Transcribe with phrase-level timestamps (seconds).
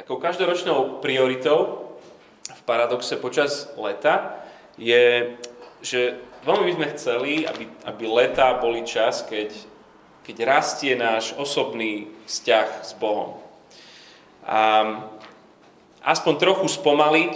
[0.00, 1.92] Takou každoročnou prioritou
[2.48, 4.32] v paradoxe počas leta
[4.80, 5.36] je,
[5.84, 9.52] že veľmi by sme chceli, aby, aby leta boli čas, keď,
[10.24, 13.44] keď rastie náš osobný vzťah s Bohom.
[14.48, 14.88] A
[16.00, 17.34] aspoň trochu spomaliť,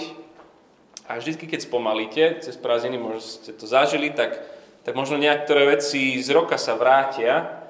[1.04, 4.40] a vždy, keď spomalíte, cez prázdniny možno ste to zažili, tak,
[4.88, 7.63] tak možno niektoré veci z roka sa vrátia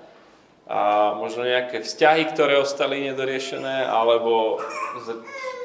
[0.64, 4.64] a možno nejaké vzťahy, ktoré ostali nedoriešené, alebo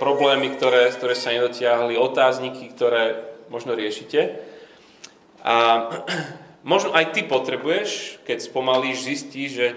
[0.03, 4.43] problémy, ktoré, ktoré sa nedotiahli, otázniky, ktoré možno riešite.
[5.39, 5.87] A
[6.67, 9.69] možno aj ty potrebuješ, keď spomalíš, zistíš, že,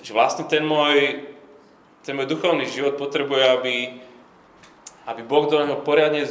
[0.00, 1.28] že vlastne ten môj,
[2.08, 3.76] ten môj duchovný život potrebuje, aby,
[5.12, 6.24] aby Boh do neho poriadne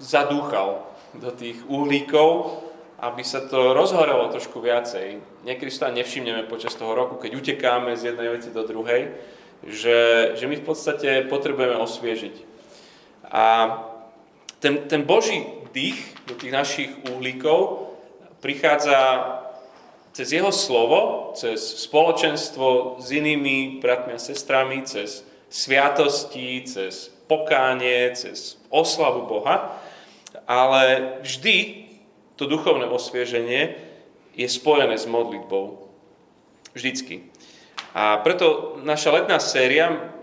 [0.00, 2.64] zadúchal do tých uhlíkov,
[2.98, 5.22] aby sa to rozhorelo trošku viacej.
[5.46, 9.14] Niekedy sa nevšimneme počas toho roku, keď utekáme z jednej veci do druhej,
[9.62, 9.98] že,
[10.34, 12.34] že my v podstate potrebujeme osviežiť.
[13.30, 13.44] A
[14.58, 17.94] ten, ten Boží dých do tých našich uhlíkov
[18.42, 18.98] prichádza
[20.10, 28.58] cez jeho slovo, cez spoločenstvo s inými bratmi a sestrami, cez sviatosti, cez pokánie, cez
[28.66, 29.78] oslavu Boha,
[30.48, 31.87] ale vždy
[32.38, 33.74] to duchovné osvieženie
[34.38, 35.90] je spojené s modlitbou.
[36.72, 37.26] Vždycky.
[37.90, 40.14] A preto naša letná séria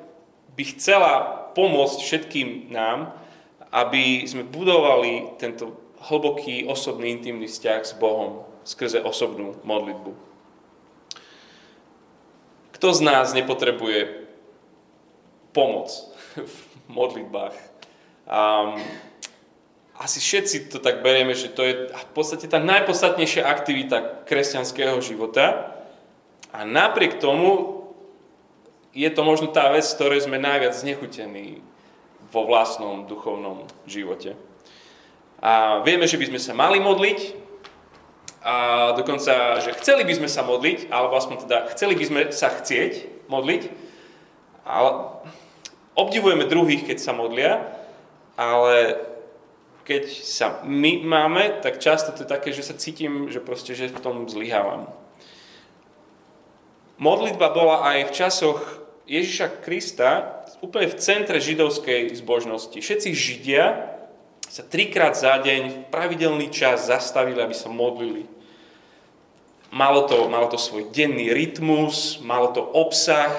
[0.56, 1.14] by chcela
[1.52, 3.12] pomôcť všetkým nám,
[3.76, 5.76] aby sme budovali tento
[6.08, 10.16] hlboký, osobný, intimný vzťah s Bohom skrze osobnú modlitbu.
[12.80, 14.28] Kto z nás nepotrebuje
[15.52, 15.92] pomoc
[16.40, 16.56] v
[16.88, 17.56] modlitbách?
[18.26, 18.80] Um,
[19.96, 25.72] asi všetci to tak berieme, že to je v podstate tá najpodstatnejšia aktivita kresťanského života.
[26.52, 27.84] A napriek tomu
[28.96, 31.60] je to možno tá vec, z ktorej sme najviac znechutení
[32.32, 34.36] vo vlastnom duchovnom živote.
[35.40, 37.44] A vieme, že by sme sa mali modliť,
[38.46, 38.56] a
[38.94, 43.26] dokonca, že chceli by sme sa modliť, alebo aspoň teda chceli by sme sa chcieť
[43.26, 43.64] modliť,
[44.68, 44.90] ale
[45.98, 47.74] obdivujeme druhých, keď sa modlia,
[48.38, 49.02] ale
[49.86, 53.94] keď sa my máme, tak často to je také, že sa cítim, že proste, že
[53.94, 54.90] v tom zlyhávam.
[56.98, 58.60] Modlitba bola aj v časoch
[59.06, 62.74] Ježiša Krista úplne v centre židovskej zbožnosti.
[62.74, 63.94] Všetci Židia
[64.50, 68.26] sa trikrát za deň v pravidelný čas zastavili, aby sa modlili.
[69.70, 73.30] Malo to, malo to svoj denný rytmus, malo to obsah,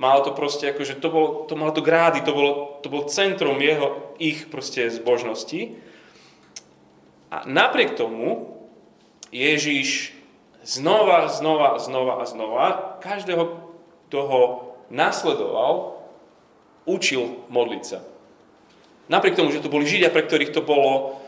[0.00, 3.04] malo to proste ako, že to, bolo, to malo to grády, to bolo, to bolo
[3.12, 5.76] centrum jeho, ich proste zbožnosti.
[7.28, 8.56] A napriek tomu
[9.28, 10.16] Ježiš
[10.64, 12.66] znova, znova, znova a znova
[13.04, 13.60] každého,
[14.08, 14.42] kto ho
[14.88, 16.00] nasledoval,
[16.88, 18.02] učil modliť sa.
[19.12, 21.20] Napriek tomu, že to boli Židia, pre ktorých to bolo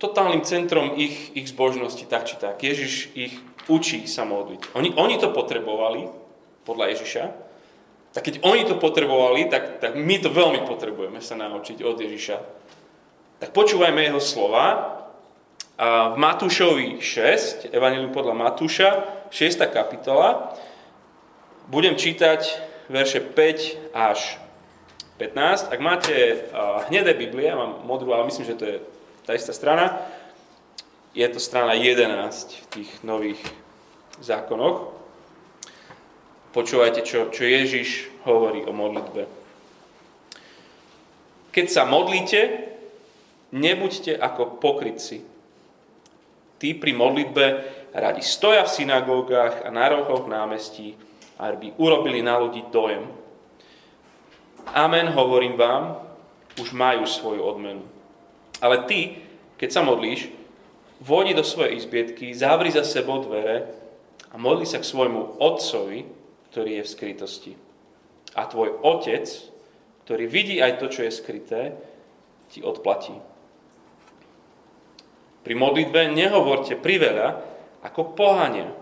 [0.00, 2.64] totálnym centrom ich, ich zbožnosti, tak či tak.
[2.64, 3.34] Ježiš ich
[3.68, 4.72] učí sa modliť.
[4.74, 6.10] Oni, oni to potrebovali,
[6.66, 7.45] podľa Ježiša,
[8.16, 12.36] tak keď oni to potrebovali, tak, tak my to veľmi potrebujeme sa naučiť od Ježiša.
[13.44, 14.96] Tak počúvajme jeho slova,
[15.76, 19.60] a v Matúšovi 6, Evangelium podľa Matúša, 6.
[19.68, 20.56] kapitola,
[21.68, 22.40] budem čítať
[22.88, 24.40] verše 5 až
[25.20, 25.68] 15.
[25.68, 26.48] Ak máte
[26.88, 28.76] hnedé Biblie, mám modrú, ale myslím, že to je
[29.28, 30.00] tá istá strana,
[31.12, 33.44] je to strana 11 v tých nových
[34.24, 34.95] zákonoch.
[36.56, 39.28] Počúvajte, čo, čo Ježiš hovorí o modlitbe.
[41.52, 42.72] Keď sa modlíte,
[43.52, 45.36] nebuďte ako pokrytci,
[46.56, 47.44] Tí pri modlitbe
[47.92, 50.96] radi stoja v synagógach a na rohoch námestí,
[51.36, 53.04] aby urobili na ľudí dojem.
[54.72, 56.00] Amen, hovorím vám,
[56.56, 57.84] už majú svoju odmenu.
[58.64, 59.20] Ale ty,
[59.60, 60.32] keď sa modlíš,
[60.96, 63.68] vodi do svojej izbietky, zavri za sebou dvere
[64.32, 66.08] a modli sa k svojmu otcovi,
[66.56, 67.52] ktorý je v skrytosti.
[68.32, 69.28] A tvoj otec,
[70.08, 71.76] ktorý vidí aj to, čo je skryté,
[72.48, 73.12] ti odplatí.
[75.44, 77.44] Pri modlitbe nehovorte priveľa
[77.84, 78.72] ako pohania,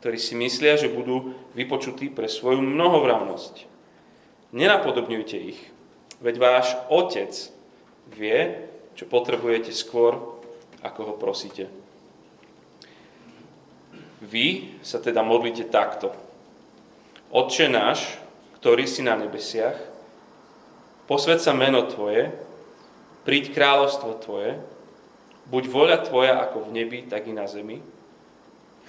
[0.00, 3.68] ktorí si myslia, že budú vypočutí pre svoju mnohovravnosť.
[4.56, 5.60] Nenapodobňujte ich,
[6.24, 7.36] veď váš Otec
[8.08, 10.40] vie, čo potrebujete skôr,
[10.80, 11.68] ako ho prosíte.
[14.24, 16.24] Vy sa teda modlite takto.
[17.34, 18.18] Otče náš,
[18.60, 19.76] ktorý si na nebesiach,
[21.10, 22.30] posved sa meno Tvoje,
[23.26, 24.58] príď kráľovstvo Tvoje,
[25.46, 27.78] Buď voľa Tvoja ako v nebi, tak i na zemi.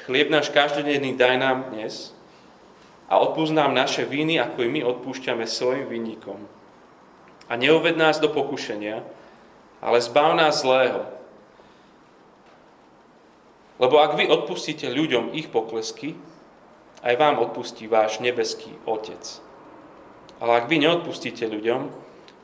[0.10, 2.18] Chlieb náš každodenný daj nám dnes
[3.06, 6.42] a odpúsť nám naše viny, ako i my odpúšťame svojim vinníkom.
[7.46, 9.06] A neuved nás do pokušenia,
[9.86, 11.06] ale zbav nás zlého.
[13.78, 16.18] Lebo ak vy odpustíte ľuďom ich poklesky,
[17.02, 19.22] aj vám odpustí váš nebeský Otec.
[20.38, 21.90] Ale ak vy neodpustíte ľuďom,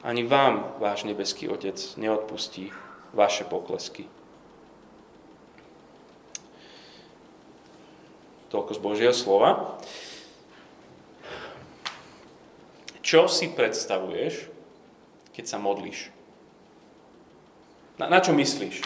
[0.04, 2.74] ani vám váš nebeský Otec neodpustí
[3.14, 4.10] vaše poklesky.
[8.50, 9.82] Toľko z Božieho slova.
[13.02, 14.50] Čo si predstavuješ,
[15.34, 16.14] keď sa modlíš?
[17.98, 18.82] Na, na čo myslíš?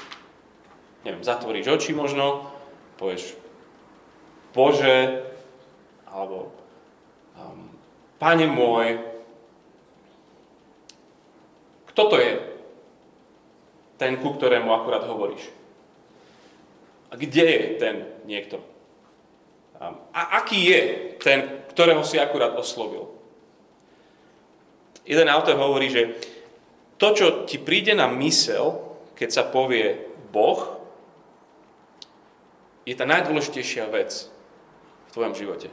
[1.08, 2.48] Neviem, zatvoríš oči možno,
[3.00, 3.40] povieš
[4.52, 5.24] Bože,
[6.12, 6.52] alebo
[7.36, 7.78] um,
[8.18, 8.98] Pane môj,
[11.94, 12.34] kto to je?
[13.98, 15.54] Ten, ku ktorému akurát hovoríš.
[17.10, 17.96] A kde je ten
[18.26, 18.58] niekto?
[19.78, 20.82] A aký je
[21.22, 23.14] ten, ktorého si akurát oslovil?
[25.06, 26.18] Jeden autor hovorí, že
[26.98, 30.82] to, čo ti príde na mysel, keď sa povie Boh,
[32.90, 34.26] je tá najdôležitejšia vec
[35.08, 35.70] v tvojom živote.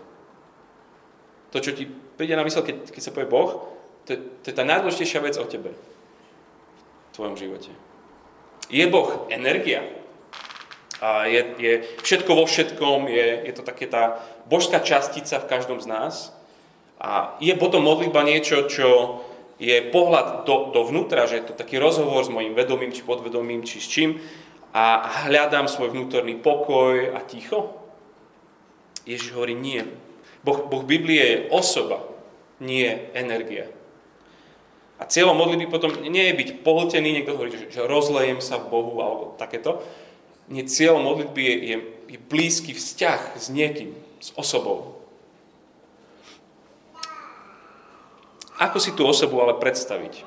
[1.54, 3.70] To, čo ti príde na mysel, keď, keď sa povie Boh,
[4.02, 7.70] to, to je tá najdôležitejšia vec o tebe v tvojom živote.
[8.66, 9.86] Je Boh energia,
[11.04, 15.78] a je, je všetko vo všetkom, je, je to také tá božská častica v každom
[15.82, 16.32] z nás.
[16.96, 19.20] A je potom modlitba niečo, čo
[19.60, 23.84] je pohľad do, dovnútra, že je to taký rozhovor s mojim vedomím, či podvedomím, či
[23.84, 24.16] s čím.
[24.72, 27.74] A hľadám svoj vnútorný pokoj a ticho.
[29.04, 29.84] Ježiš hovorí, nie.
[30.44, 32.04] Boh, boh Biblie je osoba,
[32.60, 33.72] nie energia.
[35.00, 38.70] A cieľom modlitby potom nie je byť pohltený, niekto hovorí, že, že rozlejem sa v
[38.70, 39.82] Bohu alebo takéto,
[40.46, 41.76] nie cieľ modlitby je, je,
[42.14, 45.00] je blízky vzťah s niekým, s osobou.
[48.60, 50.22] Ako si tú osobu ale predstaviť?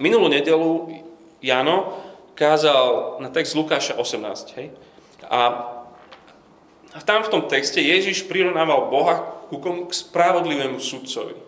[0.00, 1.02] Minulú nedelu
[1.44, 1.98] Jano
[2.38, 4.56] kázal na text Lukáša 18.
[4.56, 4.66] Hej?
[5.26, 5.76] A,
[6.98, 9.86] a tam v tom texte Ježiš prirovnával Boha ku komu?
[9.86, 11.38] K spravodlivému sudcovi.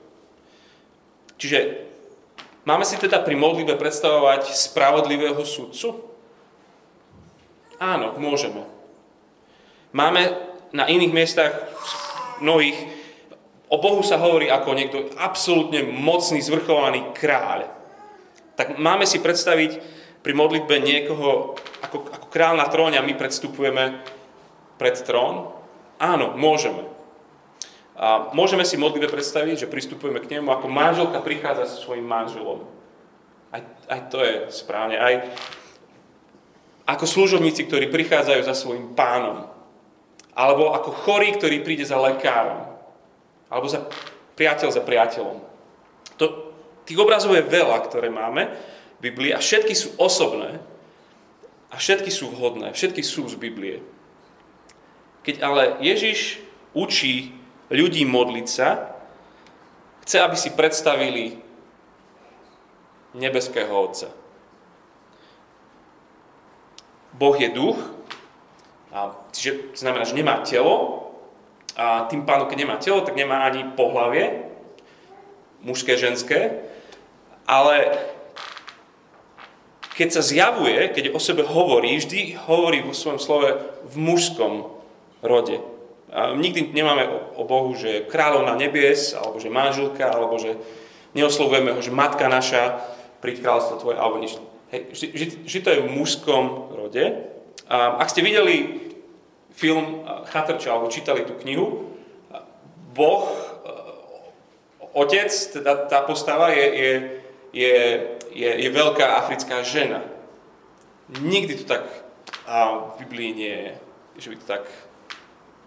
[1.43, 1.59] Čiže
[2.63, 6.07] máme si teda pri modlitbe predstavovať spravodlivého sudcu?
[7.83, 8.63] Áno, môžeme.
[9.91, 10.39] Máme
[10.71, 11.67] na iných miestach
[12.39, 12.79] mnohých,
[13.67, 17.67] o Bohu sa hovorí ako niekto absolútne mocný, zvrchovaný kráľ.
[18.55, 19.83] Tak máme si predstaviť
[20.23, 23.99] pri modlitbe niekoho ako, ako kráľ na tróne a my predstupujeme
[24.81, 25.53] pred trón?
[26.01, 26.89] Áno, môžeme.
[28.01, 32.65] A môžeme si modlitbe predstaviť, že pristupujeme k nemu ako manželka prichádza so svojím manželom.
[33.53, 33.61] Aj,
[33.93, 34.97] aj to je správne.
[34.97, 35.29] Aj
[36.89, 39.53] ako služobníci, ktorí prichádzajú za svojim pánom.
[40.33, 42.65] Alebo ako chorý, ktorý príde za lekárom.
[43.53, 43.85] Alebo za
[44.41, 45.37] priateľ za priateľom.
[46.17, 46.25] To,
[46.89, 48.49] tých obrazov je veľa, ktoré máme
[48.97, 50.65] v Biblii a všetky sú osobné
[51.69, 53.85] a všetky sú vhodné, všetky sú z Biblie.
[55.21, 56.41] Keď ale Ježiš
[56.73, 57.37] učí
[57.71, 58.95] ľudí modliť sa,
[60.05, 61.39] chce, aby si predstavili
[63.15, 64.11] nebeského Otca.
[67.15, 67.79] Boh je duch,
[68.91, 71.07] a, čiže znamená, že nemá telo,
[71.79, 74.51] a tým pádom, keď nemá telo, tak nemá ani pohlavie,
[75.63, 76.67] mužské, ženské,
[77.47, 77.99] ale
[79.95, 83.51] keď sa zjavuje, keď o sebe hovorí, vždy hovorí vo svojom slove
[83.85, 84.80] v mužskom
[85.23, 85.61] rode.
[86.11, 87.07] A nikdy nemáme
[87.39, 90.59] o Bohu, že kráľovna nebies, alebo že manželka, alebo že
[91.15, 92.83] neoslovujeme ho, že matka naša,
[93.23, 94.35] príď kráľstvo tvoje, alebo nič.
[94.75, 97.05] Hej, vždy, vždy, to je v mužskom rode.
[97.71, 98.91] A ak ste videli
[99.55, 101.95] film Chatrča, alebo čítali tú knihu,
[102.91, 103.71] Boh, e,
[104.99, 106.93] otec, teda tá postava je, je,
[107.55, 107.77] je,
[108.35, 110.03] je, je veľká africká žena.
[111.23, 111.87] Nikdy to tak
[112.51, 113.73] a v Biblii nie je,
[114.19, 114.65] že by to tak...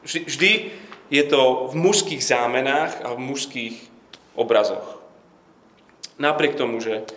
[0.03, 0.71] Vždy,
[1.07, 3.75] je to v mužských zámenách a v mužských
[4.35, 5.01] obrazoch.
[6.19, 7.07] Napriek tomu, že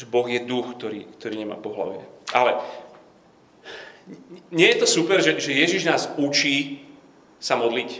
[0.00, 2.00] že Boh je duch, ktorý, ktorý nemá pohlavie.
[2.32, 2.56] Ale
[4.48, 6.88] nie je to super, že, že Ježiš nás učí
[7.36, 7.90] sa modliť?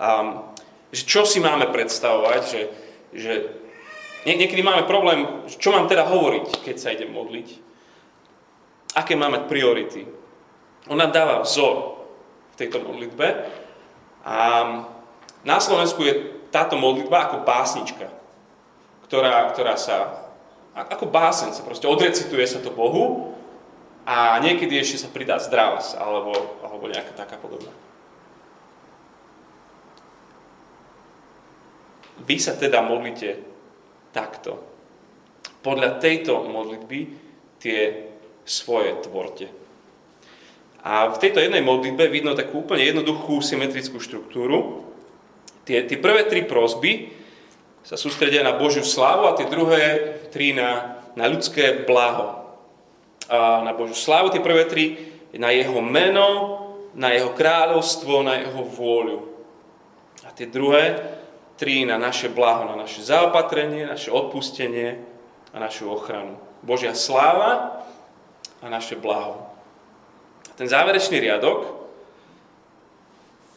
[0.00, 0.48] Um,
[0.96, 2.40] že čo si máme predstavovať?
[2.48, 2.62] Že,
[3.12, 3.32] že
[4.24, 7.48] nie, niekedy máme problém, čo mám teda hovoriť, keď sa idem modliť?
[8.96, 10.08] Aké máme priority?
[10.88, 11.93] On dáva vzor
[12.54, 13.50] v tejto modlitbe.
[14.24, 14.38] A
[15.42, 16.14] na Slovensku je
[16.54, 18.08] táto modlitba ako básnička,
[19.10, 20.22] ktorá, ktorá sa
[20.74, 23.30] ako básen sa proste odrecituje sa to Bohu
[24.02, 26.34] a niekedy ešte sa pridá zdravs alebo,
[26.66, 27.70] alebo nejaká taká podobná.
[32.24, 33.42] vy sa teda modlite
[34.14, 34.62] takto.
[35.60, 37.00] Podľa tejto modlitby
[37.60, 38.08] tie
[38.44, 39.48] svoje tvorte.
[40.84, 44.84] A v tejto jednej modlitbe vidno takú úplne jednoduchú symetrickú štruktúru.
[45.64, 47.08] Tie, tie prvé tri prosby
[47.80, 52.52] sa sústredia na Božiu slávu a tie druhé tri na, na ľudské blaho.
[53.32, 54.84] A na Božiu slávu tie prvé tri
[55.32, 56.60] na jeho meno,
[56.92, 59.18] na jeho kráľovstvo, na jeho vôľu.
[60.24, 61.00] A tie druhé
[61.56, 65.00] tri na naše blaho, na naše zaopatrenie, naše odpustenie
[65.54, 66.36] a našu ochranu.
[66.60, 67.80] Božia sláva
[68.60, 69.43] a naše blaho.
[70.54, 71.84] Ten záverečný riadok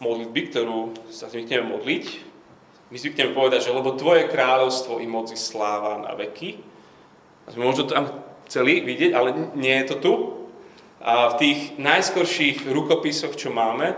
[0.02, 2.06] modlitby, ktorú sa zvykneme modliť,
[2.88, 6.56] my zvykneme povedať, že lebo Tvoje kráľovstvo i moci sláva na veky.
[7.44, 8.08] A sme možno tam
[8.48, 10.14] chceli vidieť, ale nie je to tu.
[11.04, 13.92] A v tých najskorších rukopisoch, čo máme,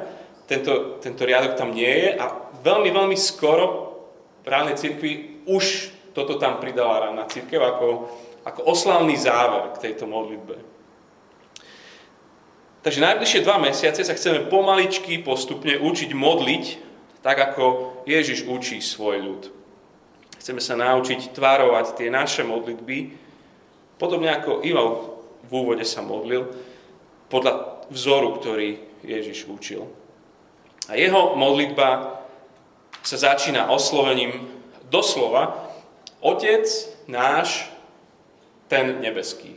[0.49, 2.25] tento, tento riadok tam nie je a
[2.65, 3.93] veľmi, veľmi skoro
[4.41, 7.87] právnej cirkvi už toto tam pridala rána církev ako,
[8.41, 10.57] ako oslavný záver k tejto modlitbe.
[12.79, 16.65] Takže najbližšie dva mesiace sa chceme pomaličky postupne učiť modliť,
[17.19, 19.43] tak ako Ježiš učí svoj ľud.
[20.39, 23.11] Chceme sa naučiť tvárovať tie naše modlitby,
[23.99, 24.85] podobne ako Ivo
[25.43, 26.47] v úvode sa modlil,
[27.27, 29.83] podľa vzoru, ktorý Ježiš učil.
[30.87, 32.19] A jeho modlitba
[33.03, 34.47] sa začína oslovením
[34.87, 35.69] doslova
[36.19, 36.67] Otec
[37.07, 37.71] náš,
[38.67, 39.55] ten nebeský.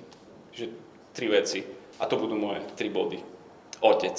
[0.54, 0.64] Že
[1.10, 1.60] tri veci.
[2.02, 3.22] A to budú moje tri body.
[3.78, 4.18] Otec.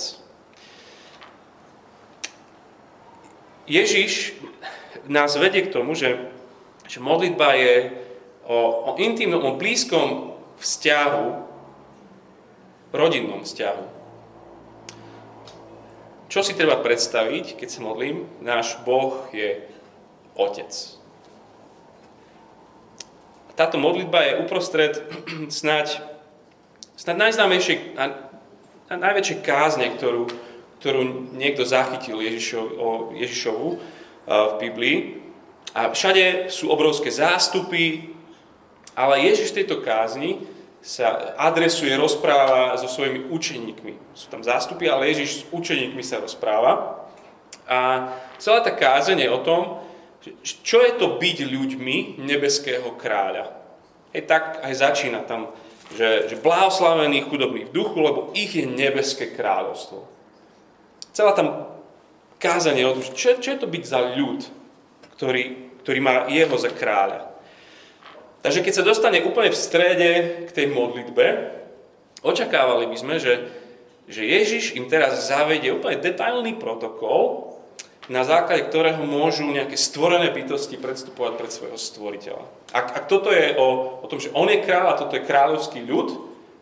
[3.67, 4.39] Ježiš
[5.07, 6.31] nás vedie k tomu, že,
[6.87, 7.75] že modlitba je
[8.47, 8.55] o,
[8.87, 11.27] o intimnom, o blízkom vzťahu,
[12.95, 13.85] rodinnom vzťahu.
[16.31, 18.25] Čo si treba predstaviť, keď sa modlím?
[18.39, 19.63] Náš Boh je
[20.33, 20.71] Otec.
[23.53, 24.93] Táto modlitba je uprostred
[25.61, 26.12] snáď
[26.97, 28.03] snad najznámejšej a,
[28.89, 30.29] a najväčšej kázne, ktorú,
[30.81, 32.65] ktorú niekto zachytil Ježišov,
[33.17, 33.77] Ježišovu uh,
[34.27, 34.97] v Biblii.
[35.73, 38.13] A všade sú obrovské zástupy,
[38.93, 40.37] ale Ježiš v tejto kázni
[40.83, 43.93] sa adresuje, rozpráva so svojimi učeníkmi.
[44.13, 47.07] Sú tam zástupy, ale Ježiš s učeníkmi sa rozpráva.
[47.63, 49.61] A celá tá kázeň je o tom,
[50.43, 53.55] čo je to byť ľuďmi nebeského kráľa.
[54.11, 55.55] Hej, tak aj začína tam
[55.93, 60.05] že, že blahoslavení chudobní v duchu, lebo ich je nebeské kráľovstvo.
[61.13, 61.69] Celá tam
[62.41, 64.41] kázanie o tom, čo, čo je to byť za ľud,
[65.15, 65.43] ktorý,
[65.85, 67.29] ktorý má jeho za kráľa.
[68.43, 70.11] Takže keď sa dostane úplne v strede
[70.45, 71.25] k tej modlitbe,
[72.25, 73.47] očakávali by sme, že,
[74.11, 77.52] že Ježiš im teraz zavedie úplne detailný protokol,
[78.11, 82.43] na základe ktorého môžu nejaké stvorené bytosti predstupovať pred svojho stvoriteľa.
[82.75, 85.87] Ak, ak toto je o, o tom, že on je kráľ a toto je kráľovský
[85.87, 86.09] ľud,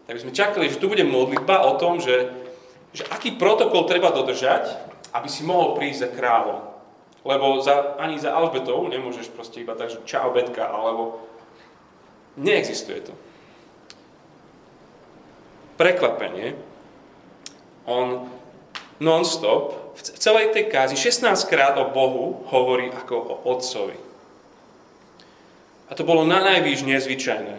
[0.05, 2.29] tak by sme čakali, že tu bude modlitba o tom, že,
[2.93, 4.69] že aký protokol treba dodržať,
[5.17, 6.59] aby si mohol prísť za kráľom.
[7.21, 11.21] Lebo za, ani za Alžbetou nemôžeš proste iba tak, že čau Betka, alebo
[12.37, 13.13] neexistuje to.
[15.77, 16.53] Prekvapenie,
[17.89, 18.29] on
[19.01, 23.97] non-stop v celej tej kázi 16 krát o Bohu hovorí ako o Otcovi.
[25.89, 27.57] A to bolo na najvýš nezvyčajné.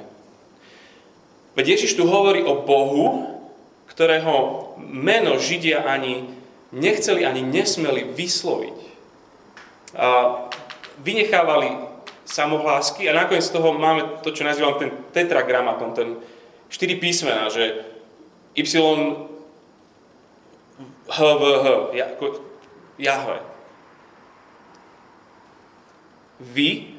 [1.52, 3.28] Veď Ježiš tu hovorí o Bohu,
[3.90, 6.24] ktorého meno Židia ani
[6.72, 8.78] nechceli, ani nesmeli vysloviť.
[10.00, 10.08] A
[11.04, 11.76] vynechávali
[12.24, 16.08] samohlásky a nakoniec z toho máme to, čo nazývam ten tetragramaton, ten
[16.72, 17.84] štyri písmená, že
[18.56, 18.64] Y
[21.12, 21.92] HVH,
[22.96, 23.38] Jahve.
[26.40, 26.96] Vy,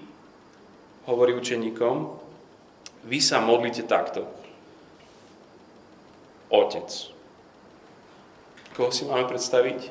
[1.10, 2.14] hovorí učeníkom,
[3.10, 4.30] vy sa modlíte takto.
[6.54, 7.10] Otec.
[8.78, 9.90] Koho si máme predstaviť?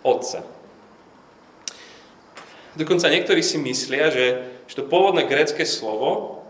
[0.00, 0.40] Otca.
[2.72, 4.26] Dokonca niektorí si myslia, že,
[4.64, 6.40] že to pôvodné grecké slovo,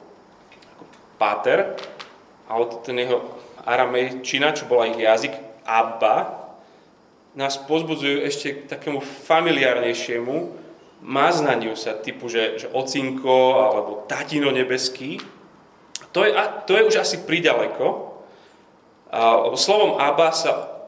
[0.78, 0.84] ako
[1.18, 1.74] pater,
[2.46, 3.26] alebo ten jeho
[3.66, 5.34] aramejčina, čo bola ich jazyk,
[5.66, 6.39] Abba,
[7.34, 10.60] nás pozbudzujú ešte k takému familiárnejšiemu
[11.00, 15.16] maznaniu sa typu, že, že ocinko alebo tatino nebeský.
[16.12, 16.32] To je,
[16.68, 18.18] to je už asi pridaleko.
[19.10, 20.84] A, slovom Abba sa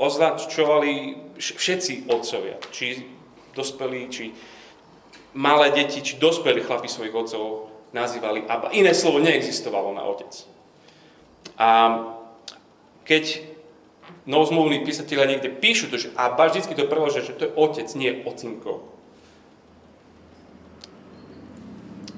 [0.00, 2.56] označovali všetci otcovia.
[2.72, 3.04] Či
[3.52, 4.32] dospelí, či
[5.36, 8.72] malé deti, či dospelí chlapi svojich otcov nazývali Abba.
[8.72, 10.32] Iné slovo neexistovalo na otec.
[11.60, 11.68] A
[13.04, 13.51] keď
[14.26, 18.22] novozmluvní písatelia niekde píšu to, že Abba, vždycky to preložia, že to je otec, nie
[18.22, 18.86] ocinko.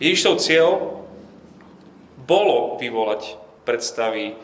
[0.02, 0.70] Ježišov cieľ
[2.24, 4.36] bolo vyvolať predstavy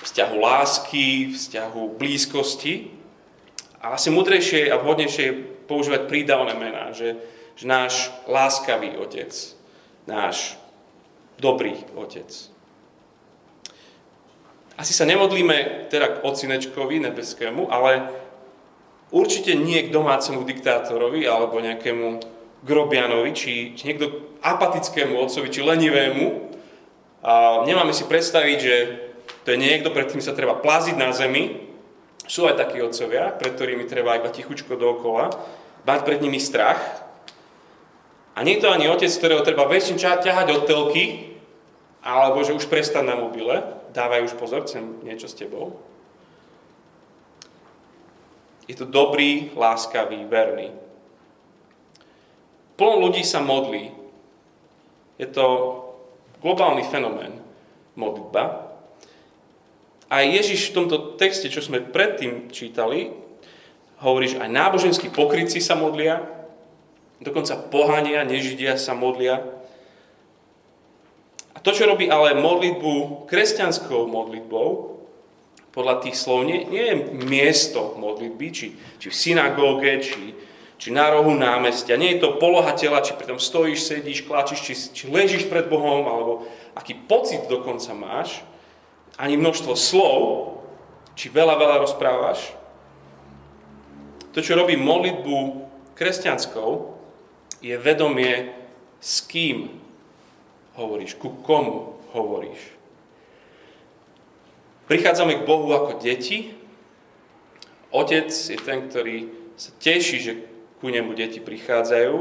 [0.00, 2.88] vzťahu lásky, vzťahu blízkosti
[3.84, 7.20] a asi mudrejšie a vhodnejšie je používať prídavné mená, že,
[7.56, 9.32] že náš láskavý otec,
[10.08, 10.56] náš
[11.36, 12.28] dobrý otec.
[14.80, 18.08] Asi sa nemodlíme teda k ocinečkovi nebeskému, ale
[19.12, 22.16] určite nie k domácemu diktátorovi alebo nejakému
[22.64, 26.26] grobianovi, či, či niekto apatickému otcovi, či lenivému.
[27.20, 28.74] A nemáme si predstaviť, že
[29.44, 31.60] to je niekto, pred ktorým sa treba plaziť na zemi.
[32.24, 35.28] Sú aj takí otcovia, pred ktorými treba iba tichučko dookola,
[35.84, 36.80] mať pred nimi strach.
[38.32, 41.36] A nie je to ani otec, ktorého treba väčšin ťahať od telky,
[42.00, 45.78] alebo že už prestan na mobile, dávaj už pozor, chcem niečo s tebou.
[48.70, 50.70] Je to dobrý, láskavý, verný.
[52.78, 53.90] Plno ľudí sa modlí.
[55.18, 55.46] Je to
[56.40, 57.34] globálny fenomén,
[57.98, 58.72] modlitba.
[60.10, 63.12] A Ježiš v tomto texte, čo sme predtým čítali,
[64.00, 66.24] hovorí, že aj náboženskí pokrytci sa modlia,
[67.20, 69.59] dokonca pohania, nežidia sa modlia.
[71.60, 74.96] To, čo robí ale modlitbu kresťanskou modlitbou,
[75.70, 76.96] podľa tých slov nie, nie je
[77.30, 78.66] miesto modlitby, či,
[78.98, 80.34] či v synagóge, či,
[80.80, 81.94] či na rohu námestia.
[81.94, 86.08] Nie je to poloha tela, či pritom stojíš, sedíš, kláčiš, či, či ležíš pred Bohom,
[86.10, 86.32] alebo
[86.74, 88.42] aký pocit dokonca máš,
[89.14, 90.18] ani množstvo slov,
[91.14, 92.56] či veľa, veľa rozprávaš.
[94.34, 96.96] To, čo robí modlitbu kresťanskou,
[97.60, 98.56] je vedomie,
[98.96, 99.68] s kým
[100.80, 102.58] hovoríš, ku komu hovoríš.
[104.88, 106.56] Prichádzame k Bohu ako deti.
[107.94, 110.32] Otec je ten, ktorý sa teší, že
[110.80, 112.16] ku nemu deti prichádzajú,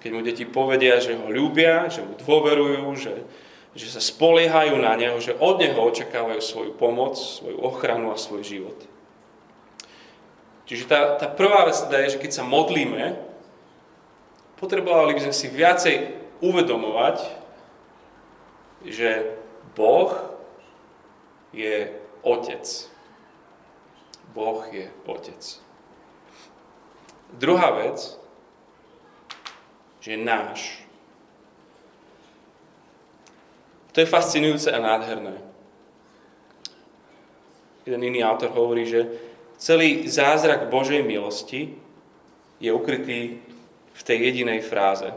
[0.00, 3.14] keď mu deti povedia, že ho ľúbia, že mu dôverujú, že,
[3.76, 8.42] že sa spoliehajú na neho, že od neho očakávajú svoju pomoc, svoju ochranu a svoj
[8.42, 8.78] život.
[10.64, 13.18] Čiže tá, tá prvá vec teda je, že keď sa modlíme,
[14.56, 15.94] potrebovali by sme si viacej
[16.40, 17.39] uvedomovať,
[18.84, 19.36] že
[19.76, 20.12] Boh
[21.52, 22.64] je Otec.
[24.32, 25.42] Boh je Otec.
[27.32, 28.18] Druhá vec,
[30.00, 30.60] že je náš.
[33.92, 35.34] To je fascinujúce a nádherné.
[37.86, 39.10] Jeden iný autor hovorí, že
[39.58, 41.74] celý zázrak Božej milosti
[42.62, 43.42] je ukrytý
[43.92, 45.10] v tej jedinej fráze.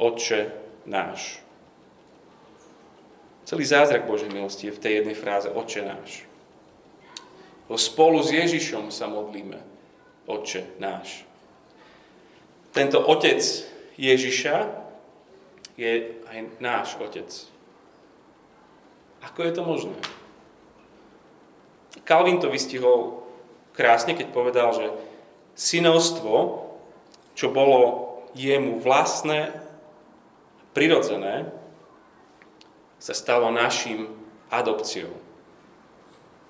[0.00, 0.50] Otče
[0.88, 1.41] náš.
[3.42, 6.26] Celý zázrak Božej milosti je v tej jednej fráze Otče náš.
[7.72, 9.56] Spolu s Ježišom sa modlíme.
[10.28, 11.24] Otče náš.
[12.72, 13.40] Tento otec
[13.96, 14.56] Ježiša
[15.76, 17.28] je aj náš otec.
[19.24, 19.96] Ako je to možné?
[22.04, 23.24] Kalvin to vystihol
[23.76, 24.86] krásne, keď povedal, že
[25.54, 26.68] synovstvo,
[27.36, 29.52] čo bolo jemu vlastné,
[30.72, 31.52] prirodzené,
[33.02, 34.06] sa stalo našim
[34.46, 35.10] adopciou.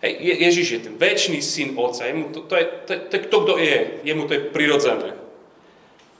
[0.04, 2.04] Hej, Ježiš je ten väčší syn Otca.
[2.04, 5.16] Jemu to, to, je, to, to, to, kto je, jemu to je prirodzené.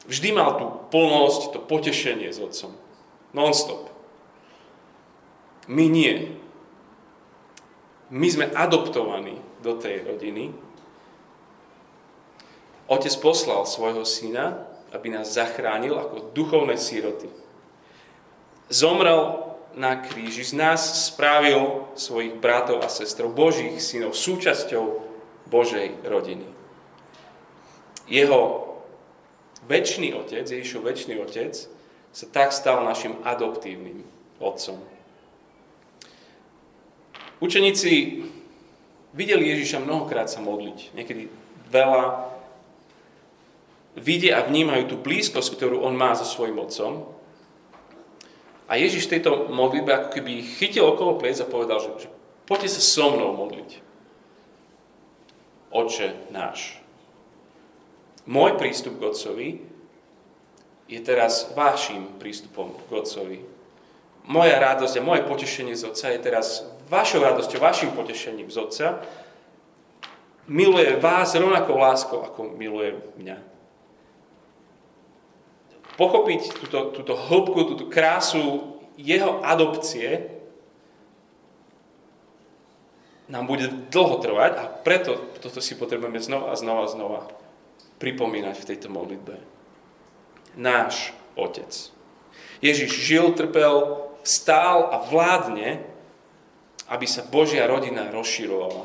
[0.09, 2.73] Vždy mal tú plnosť, to potešenie s Otcom.
[3.37, 3.93] Non-stop.
[5.69, 6.33] My nie.
[8.09, 10.55] My sme adoptovaní do tej rodiny.
[12.89, 14.65] Otec poslal svojho syna,
[14.97, 17.29] aby nás zachránil ako duchovné síroty.
[18.73, 24.85] Zomrel na kríži z nás spravil svojich bratov a sestrov, Božích synov, súčasťou
[25.49, 26.45] Božej rodiny.
[28.09, 28.69] Jeho
[29.69, 31.55] väčší otec, Ježišov väčší otec,
[32.13, 34.05] sa tak stal našim adoptívnym
[34.37, 34.77] otcom.
[37.41, 38.23] Učeníci
[39.17, 41.33] videli Ježiša mnohokrát sa modliť, niekedy
[41.73, 42.31] veľa,
[43.97, 47.09] vidia a vnímajú tú blízkosť, ktorú on má so svojim otcom,
[48.73, 52.09] a Ježiš tejto modlitbe ako keby chytil okolo pliec a povedal, že, že
[52.49, 53.85] poďte sa so mnou modliť.
[55.69, 56.81] Oče náš.
[58.25, 59.49] Môj prístup k Otcovi
[60.89, 63.39] je teraz vášim prístupom k Otcovi.
[64.25, 68.87] Moja radosť a moje potešenie z Otca je teraz vašou radosťou, vašim potešením z Otca.
[70.49, 73.53] Miluje vás rovnakou láskou, ako miluje mňa
[76.03, 80.35] pochopiť túto, túto hĺbku, túto krásu jeho adopcie,
[83.31, 87.21] nám bude dlho trvať a preto toto si potrebujeme znova a znova a znova
[88.03, 89.39] pripomínať v tejto modlitbe.
[90.59, 91.71] Náš Otec.
[92.61, 95.81] Ježiš žil, trpel, stál a vládne,
[96.91, 98.85] aby sa Božia rodina rozširovala.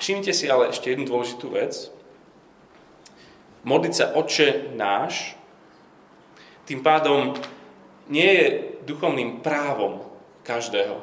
[0.00, 1.92] Všimnite si ale ešte jednu dôležitú vec.
[3.66, 5.34] Modliť sa Oče náš,
[6.70, 7.34] tým pádom
[8.06, 8.46] nie je
[8.86, 10.06] duchovným právom
[10.46, 11.02] každého,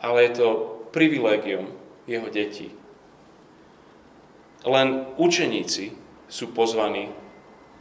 [0.00, 0.48] ale je to
[0.96, 1.68] privilégium
[2.08, 2.72] jeho detí.
[4.64, 5.92] Len učeníci
[6.24, 7.12] sú pozvaní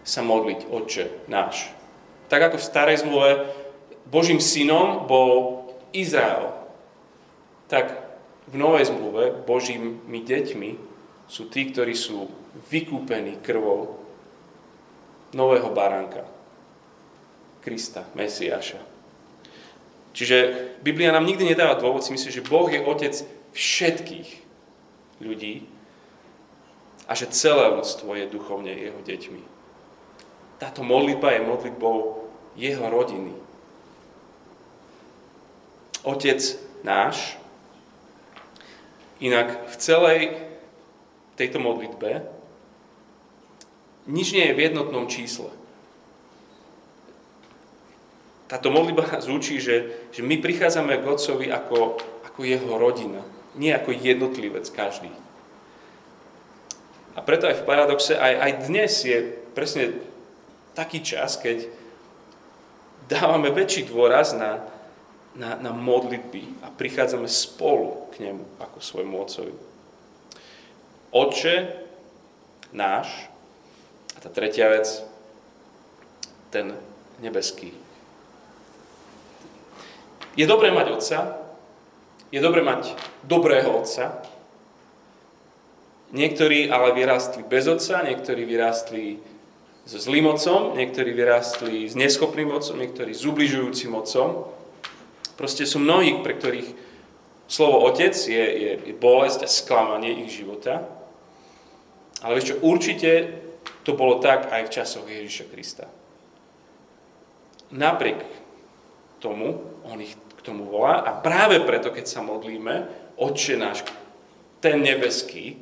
[0.04, 1.72] sa modliť Otče náš.
[2.28, 3.48] Tak ako v starej zmluve
[4.04, 5.64] Božím synom bol
[5.96, 6.52] Izrael,
[7.72, 8.04] tak
[8.52, 10.93] v novej zmluve Božími deťmi
[11.28, 12.30] sú tí, ktorí sú
[12.70, 14.00] vykúpení krvou
[15.34, 16.24] nového baránka,
[17.64, 18.82] Krista, Mesiáša.
[20.14, 20.38] Čiže
[20.86, 23.14] Biblia nám nikdy nedáva dôvod si myslieť, že Boh je otec
[23.58, 24.30] všetkých
[25.26, 25.66] ľudí
[27.10, 29.42] a že celé ľudstvo je duchovne jeho deťmi.
[30.62, 31.98] Táto modlitba je modlitbou
[32.54, 33.34] jeho rodiny.
[36.06, 36.40] Otec
[36.86, 37.40] náš,
[39.24, 40.20] inak v celej
[41.40, 42.24] tejto modlitbe
[44.04, 45.48] nič nie je v jednotnom čísle.
[48.52, 53.24] Táto modlitba učí, že, že my prichádzame k Otcovi ako, ako jeho rodina,
[53.56, 55.10] nie ako jednotlivec každý.
[57.16, 59.18] A preto aj v paradoxe, aj, aj dnes je
[59.58, 59.98] presne
[60.74, 61.70] taký čas, keď
[63.08, 64.66] dávame väčší dôraz na,
[65.38, 69.73] na, na modlitby a prichádzame spolu k nemu ako svojmu Otcovi.
[71.14, 71.70] Otče
[72.74, 73.30] náš,
[74.18, 74.90] a tá tretia vec,
[76.50, 76.74] ten
[77.22, 77.70] nebeský.
[80.34, 81.18] Je dobré mať otca,
[82.34, 84.26] je dobré mať dobrého otca.
[86.14, 89.22] Niektorí ale vyrástli bez otca, niektorí vyrástli
[89.86, 94.50] so zlým otcom, niektorí vyrástli s neschopným otcom, niektorí s ubližujúcim otcom.
[95.38, 96.70] Proste sú mnohí, pre ktorých
[97.46, 101.03] slovo otec je, je, je bolesť a sklamanie ich života.
[102.24, 103.12] Ale vieš čo, určite
[103.84, 105.86] to bolo tak aj v časoch Ježiša Krista.
[107.76, 108.24] Napriek
[109.20, 112.88] tomu, on ich k tomu volá a práve preto, keď sa modlíme,
[113.20, 113.84] Otče náš,
[114.64, 115.60] ten nebeský,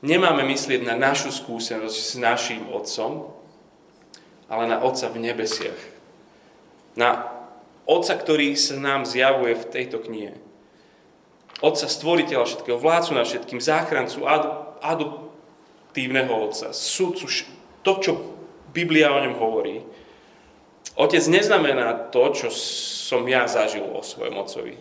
[0.00, 3.34] nemáme myslieť na našu skúsenosť s naším Otcom,
[4.46, 5.80] ale na Otca v nebesiach.
[6.94, 7.34] Na
[7.88, 10.36] Otca, ktorý sa nám zjavuje v tejto knihe.
[11.58, 14.22] Otca stvoriteľa všetkého, vládcu na všetkým, záchrancu,
[15.88, 17.26] adoptívneho Otca, sudcu,
[17.82, 18.12] to, čo
[18.76, 19.80] Biblia o ňom hovorí.
[20.98, 24.76] Otec neznamená to, čo som ja zažil o svojom Otcovi.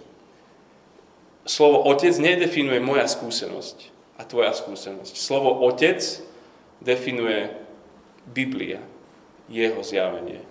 [1.47, 5.15] Slovo Otec nedefinuje moja skúsenosť a tvoja skúsenosť.
[5.15, 6.03] Slovo Otec
[6.83, 7.55] definuje
[8.27, 8.83] Biblia,
[9.47, 10.43] jeho zjavenie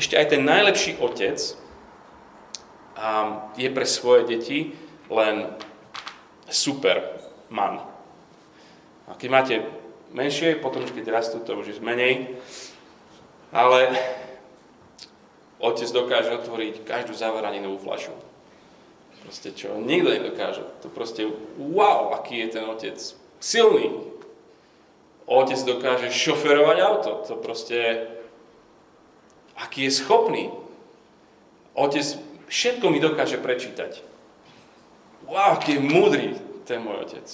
[0.00, 1.36] ešte aj ten najlepší otec
[3.60, 4.72] je pre svoje deti
[5.12, 5.52] len
[6.48, 7.19] super
[7.50, 7.82] man.
[9.10, 9.54] A keď máte
[10.14, 12.38] menšie, potom keď rastú, to už je menej.
[13.50, 13.90] Ale
[15.58, 18.14] otec dokáže otvoriť každú zavaraninú flašu.
[19.26, 20.64] Proste čo, nikto nedokáže.
[20.80, 22.96] To proste, wow, aký je ten otec
[23.42, 24.08] silný.
[25.26, 27.12] Otec dokáže šoferovať auto.
[27.28, 28.08] To proste
[29.60, 30.44] aký je schopný.
[31.76, 32.02] Otec
[32.48, 34.02] všetko mi dokáže prečítať.
[35.28, 36.28] Wow, aký je múdry
[36.70, 37.26] ten môj otec.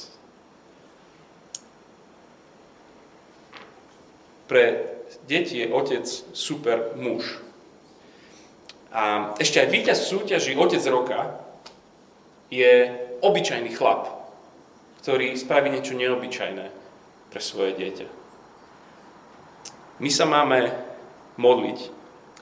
[4.49, 4.65] Pre
[5.29, 7.45] deti je otec super muž.
[8.97, 11.37] A ešte aj víťaz v Otec roka
[12.49, 12.89] je
[13.21, 14.09] obyčajný chlap,
[15.05, 16.67] ktorý spraví niečo neobyčajné
[17.29, 18.09] pre svoje dieťa.
[20.01, 20.73] My sa máme
[21.37, 21.93] modliť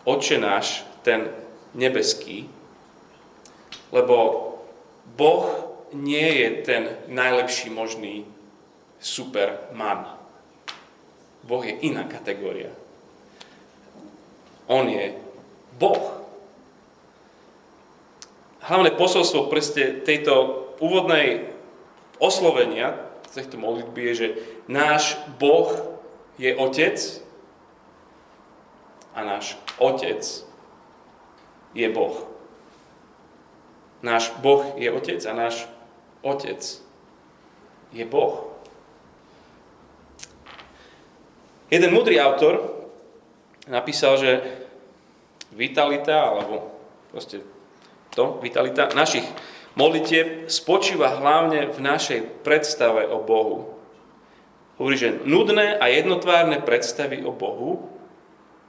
[0.06, 1.26] Oče náš, ten
[1.74, 2.46] nebeský,
[3.90, 4.14] lebo
[5.16, 8.26] Boh nie je ten najlepší možný
[8.98, 10.10] superman.
[11.46, 12.72] Boh je iná kategória.
[14.66, 15.14] On je
[15.78, 16.24] Boh.
[18.64, 21.52] Hlavné posolstvo prste tejto úvodnej
[22.16, 22.96] oslovenia,
[23.28, 24.28] tejto modlitby je, že
[24.72, 25.68] náš Boh
[26.40, 26.96] je Otec
[29.12, 30.24] a náš Otec
[31.76, 32.24] je Boh.
[34.00, 35.68] Náš Boh je Otec a náš
[36.24, 36.60] Otec
[37.92, 38.56] je Boh.
[41.68, 42.64] Jeden mudrý autor
[43.68, 44.30] napísal, že
[45.52, 46.74] vitalita, alebo
[47.12, 47.44] proste
[48.16, 49.24] to, vitalita našich
[49.76, 53.74] modlitieb spočíva hlavne v našej predstave o Bohu.
[54.80, 57.90] Hovorí, že nudné a jednotvárne predstavy o Bohu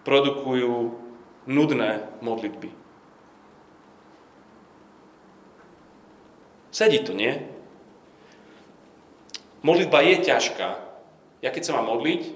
[0.05, 0.93] produkujú
[1.49, 2.84] nudné modlitby.
[6.75, 7.31] Sedí to, nie?
[9.63, 10.75] Modlitba je ťažká.
[11.39, 12.35] Ja keď sa mám modliť,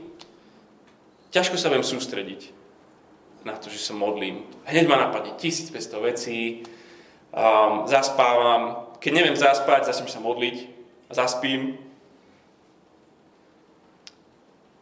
[1.36, 2.56] ťažko sa viem sústrediť
[3.44, 4.48] na to, že sa modlím.
[4.64, 5.76] Hneď ma napadne 1500
[6.08, 6.64] vecí,
[7.36, 8.88] um, zaspávam.
[9.04, 10.72] Keď neviem zaspať, začnem sa modliť
[11.12, 11.76] a zaspím.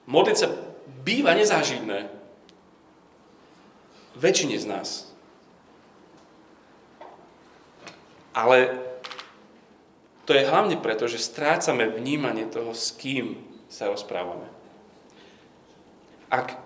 [0.06, 0.54] Modliť sa
[1.02, 2.14] býva nezáživné.
[4.14, 4.90] Väčšine z nás.
[8.38, 8.87] Ale
[10.28, 13.40] to je hlavne preto, že strácame vnímanie toho, s kým
[13.72, 14.52] sa rozprávame.
[16.28, 16.60] Ak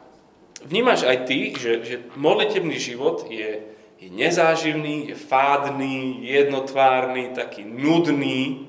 [0.66, 3.62] vnímaš aj ty, že, že modlitebný život je,
[4.02, 8.66] je nezáživný, je fádny, jednotvárny, taký nudný,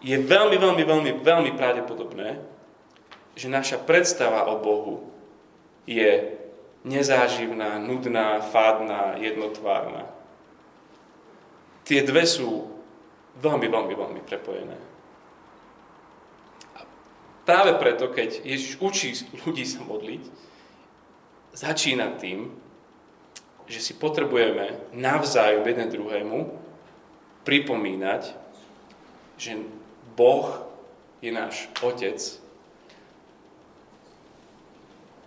[0.00, 2.40] je veľmi, veľmi, veľmi, veľmi pravdepodobné,
[3.36, 5.12] že naša predstava o Bohu
[5.84, 6.32] je
[6.88, 10.08] nezáživná, nudná, fádna, jednotvárna.
[11.84, 12.75] Tie dve sú
[13.40, 14.78] veľmi, veľmi, veľmi prepojené.
[16.76, 16.80] A
[17.44, 19.12] práve preto, keď Ježiš učí
[19.44, 20.22] ľudí sa modliť,
[21.56, 22.52] začína tým,
[23.66, 26.38] že si potrebujeme navzájom jeden druhému
[27.42, 28.22] pripomínať,
[29.36, 29.58] že
[30.14, 30.64] Boh
[31.20, 32.18] je náš Otec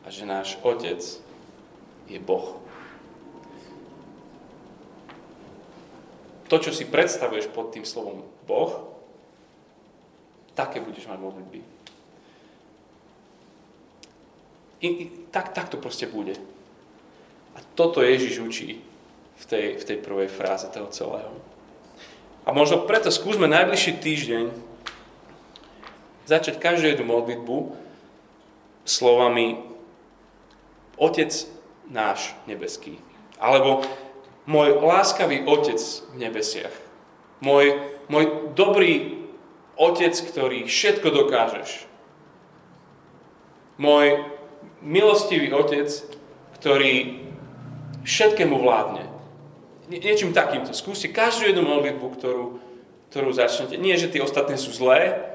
[0.03, 1.01] a že náš Otec
[2.07, 2.57] je Boh.
[6.49, 8.89] To, čo si predstavuješ pod tým slovom Boh,
[10.57, 11.59] také budeš mať modlitby.
[14.81, 16.33] I, i, tak, tak to proste bude.
[17.53, 18.69] A toto Ježiš učí
[19.39, 21.31] v tej, v tej prvej fráze toho celého.
[22.43, 24.45] A možno preto skúsme najbližší týždeň
[26.25, 27.57] začať každú jednu modlitbu
[28.89, 29.61] slovami
[30.99, 31.31] Otec
[31.87, 32.99] náš nebeský.
[33.39, 33.85] Alebo
[34.49, 35.77] môj láskavý Otec
[36.09, 36.73] v nebesiach.
[37.37, 37.77] Môj,
[38.09, 39.21] môj dobrý
[39.77, 41.85] Otec, ktorý všetko dokážeš.
[43.77, 44.25] Môj
[44.81, 45.87] milostivý Otec,
[46.57, 47.21] ktorý
[48.01, 49.05] všetkému vládne.
[49.87, 50.73] Nie, niečím takýmto.
[50.73, 52.45] Skúste každú jednu modlitbu, ktorú,
[53.13, 53.77] ktorú začnete.
[53.77, 55.29] Nie, že tie ostatné sú zlé,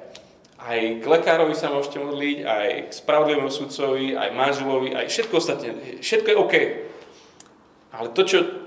[0.65, 6.01] aj k lekárovi sa môžete modliť, aj k spravodlivému sudcovi, aj manželovi, aj všetko ostatné.
[6.01, 6.55] Všetko je OK.
[7.95, 8.64] Ale to, čo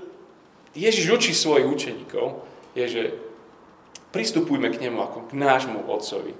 [0.74, 3.02] Ježiš učí svojich učeníkov, je, že
[4.10, 6.34] pristupujme k nemu ako k nášmu otcovi.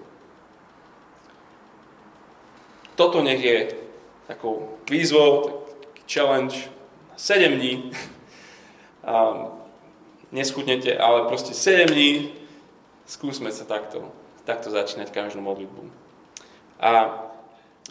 [2.97, 3.59] Toto nech je
[4.27, 5.62] takou výzvou,
[6.11, 6.69] challenge,
[7.17, 7.93] 7 dní.
[9.05, 9.47] A
[10.33, 12.35] neschudnete, ale proste 7 dní
[13.07, 14.12] skúsme sa takto
[14.49, 15.93] takto začínať každú modlitbu.
[16.81, 17.21] A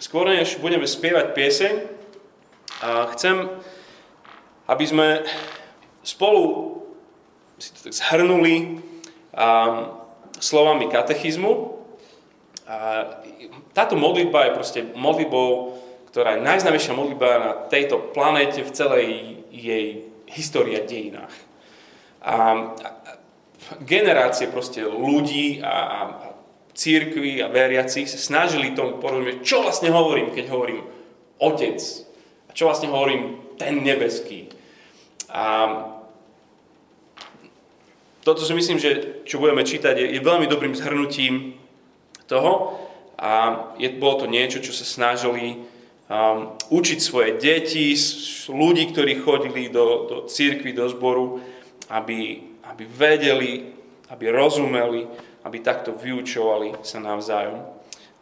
[0.01, 1.73] skôr než budeme spievať pieseň,
[2.81, 3.45] a chcem,
[4.65, 5.21] aby sme
[6.07, 6.43] spolu
[7.59, 8.79] si to tak zhrnuli
[9.35, 9.47] a,
[10.39, 11.51] slovami katechizmu.
[12.63, 13.03] A,
[13.75, 15.75] táto modlitba je proste modlitbou,
[16.07, 19.07] ktorá je najznámejšia modlitba na tejto planéte v celej
[19.51, 21.35] jej histórii a dejinách.
[22.23, 22.35] A,
[23.67, 25.99] a generácie proste ľudí a, a
[26.77, 30.85] církvy a veriacich sa snažili tomu porozumieť, čo vlastne hovorím, keď hovorím
[31.41, 31.81] Otec.
[32.47, 34.53] A čo vlastne hovorím ten nebeský.
[35.33, 35.96] A
[38.27, 41.55] toto si myslím, že čo budeme čítať, je, je veľmi dobrým zhrnutím
[42.27, 42.75] toho.
[43.15, 43.31] A
[43.79, 45.63] je, bolo to niečo, čo sa snažili
[46.11, 47.95] um, učiť svoje deti,
[48.51, 51.39] ľudí, ktorí chodili do, do církvy, do zboru,
[51.87, 53.71] aby, aby vedeli,
[54.11, 55.07] aby rozumeli,
[55.47, 57.63] aby takto vyučovali sa navzájom.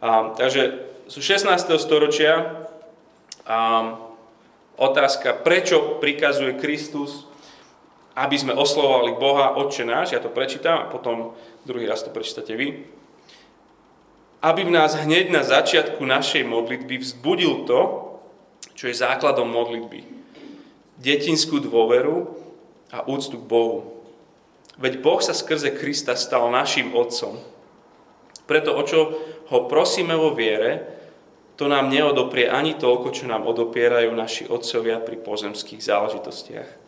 [0.05, 1.49] A, takže sú 16.
[1.81, 2.61] storočia
[3.49, 3.57] a
[4.77, 7.25] otázka, prečo prikazuje Kristus,
[8.15, 11.35] aby sme oslovovali Boha Otče náš, ja to prečítam a potom
[11.67, 12.87] druhý raz to prečítate vy,
[14.39, 17.81] aby v nás hneď na začiatku našej modlitby vzbudil to,
[18.77, 20.05] čo je základom modlitby.
[21.01, 22.29] Detinskú dôveru
[22.93, 24.05] a úctu k Bohu.
[24.79, 27.35] Veď Boh sa skrze Krista stal našim Otcom.
[28.45, 28.99] Preto o čo
[29.49, 30.95] ho prosíme vo viere,
[31.55, 36.84] to nám neodoprie ani toľko, čo nám odopierajú naši otcovia pri pozemských záležitostiach.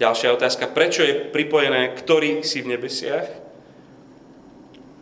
[0.00, 0.72] Ďalšia otázka.
[0.72, 3.28] Prečo je pripojené, ktorý si v nebesiach?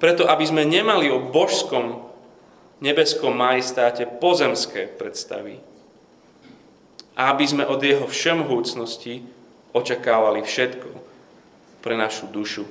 [0.03, 2.09] Preto, aby sme nemali o božskom
[2.79, 5.59] nebeskom majestáte pozemské predstavy.
[7.19, 9.27] A aby sme od jeho všemohúcnosti
[9.75, 10.91] očakávali všetko
[11.83, 12.63] pre našu dušu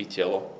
[0.00, 0.53] i telo.